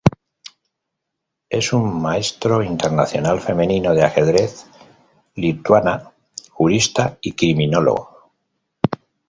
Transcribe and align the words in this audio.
Es 1.47 1.73
una 1.73 1.91
Maestro 1.91 2.63
Internacional 2.63 3.39
Femenino 3.39 3.93
de 3.93 4.01
ajedrez 4.01 4.65
lituana, 5.35 6.11
jurista 6.49 7.19
y 7.21 7.33
criminólogo. 7.33 8.31